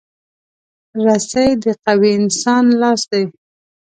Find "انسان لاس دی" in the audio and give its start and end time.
2.19-3.23